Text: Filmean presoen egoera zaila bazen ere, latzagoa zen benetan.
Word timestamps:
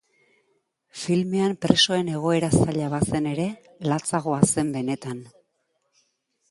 Filmean 1.01 1.53
presoen 1.65 2.09
egoera 2.13 2.49
zaila 2.63 2.89
bazen 2.95 3.29
ere, 3.33 3.47
latzagoa 3.93 4.43
zen 4.53 4.75
benetan. 4.79 5.23